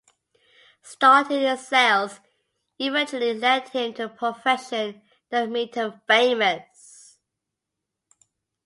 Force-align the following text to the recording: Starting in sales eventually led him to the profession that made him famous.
Starting 0.81 1.43
in 1.43 1.55
sales 1.59 2.21
eventually 2.79 3.35
led 3.37 3.69
him 3.69 3.93
to 3.93 4.07
the 4.07 4.09
profession 4.09 4.99
that 5.29 5.47
made 5.47 5.75
him 5.75 6.01
famous. 6.07 7.19